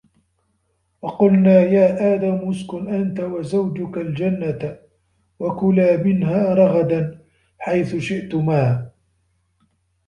[1.01, 4.77] وَقُلْنَا يَا آدَمُ اسْكُنْ أَنْتَ وَزَوْجُكَ الْجَنَّةَ
[5.39, 7.25] وَكُلَا مِنْهَا رَغَدًا
[7.59, 8.91] حَيْثُ شِئْتُمَا